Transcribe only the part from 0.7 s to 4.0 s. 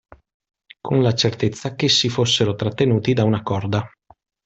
Con la certezza ch'essi fossero trattenuti da una corda!